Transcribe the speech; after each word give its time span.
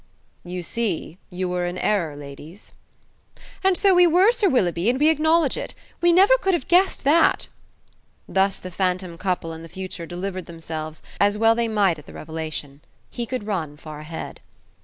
"You 0.43 0.63
see, 0.63 1.19
you 1.29 1.47
were 1.47 1.67
in 1.67 1.77
error, 1.77 2.15
ladies." 2.15 2.71
"And 3.63 3.77
so 3.77 3.93
we 3.93 4.07
were, 4.07 4.31
Sir 4.31 4.49
Willoughby, 4.49 4.89
and 4.89 4.99
we 4.99 5.09
acknowledge 5.09 5.57
it. 5.57 5.75
We 6.01 6.11
never 6.11 6.35
could 6.39 6.55
have 6.55 6.67
guessed 6.67 7.03
that!" 7.03 7.49
Thus 8.27 8.57
the 8.57 8.71
phantom 8.71 9.15
couple 9.19 9.53
in 9.53 9.61
the 9.61 9.69
future 9.69 10.07
delivered 10.07 10.47
themselves, 10.47 11.03
as 11.19 11.37
well 11.37 11.53
they 11.53 11.67
might 11.67 11.99
at 11.99 12.07
the 12.07 12.13
revelation. 12.13 12.81
He 13.11 13.27
could 13.27 13.45
run 13.45 13.77
far 13.77 13.99
ahead. 13.99 14.39